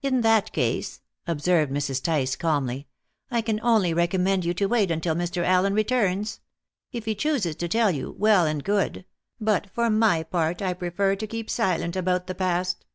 [0.00, 2.02] "In that case," observed Mrs.
[2.02, 2.88] Tice calmly,
[3.30, 5.44] "I can only recommend you to wait until Mr.
[5.44, 6.40] Allen returns.
[6.90, 9.04] If he chooses to tell you, well and good;
[9.38, 12.86] but for my part, I prefer to keep silent about the past."